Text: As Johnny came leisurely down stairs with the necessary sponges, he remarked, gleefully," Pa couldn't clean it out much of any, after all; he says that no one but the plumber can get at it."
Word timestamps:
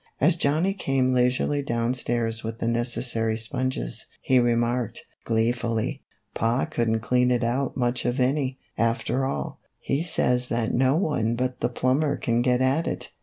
As 0.19 0.35
Johnny 0.35 0.73
came 0.73 1.13
leisurely 1.13 1.61
down 1.61 1.93
stairs 1.93 2.43
with 2.43 2.57
the 2.57 2.67
necessary 2.67 3.37
sponges, 3.37 4.07
he 4.19 4.39
remarked, 4.39 5.05
gleefully," 5.25 6.01
Pa 6.33 6.65
couldn't 6.65 7.01
clean 7.01 7.29
it 7.29 7.43
out 7.43 7.77
much 7.77 8.03
of 8.05 8.19
any, 8.19 8.57
after 8.79 9.25
all; 9.27 9.59
he 9.79 10.01
says 10.01 10.47
that 10.47 10.73
no 10.73 10.95
one 10.95 11.35
but 11.35 11.59
the 11.59 11.69
plumber 11.69 12.17
can 12.17 12.41
get 12.41 12.61
at 12.61 12.87
it." 12.87 13.11